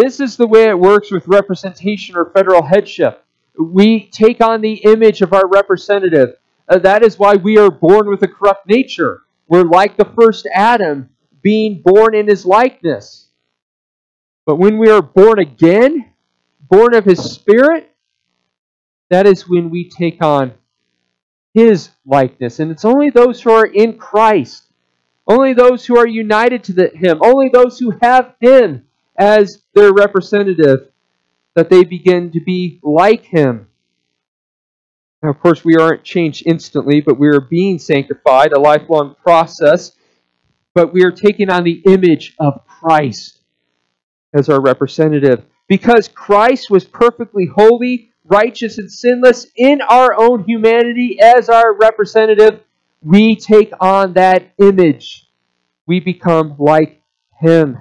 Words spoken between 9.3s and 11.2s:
We're like the first Adam,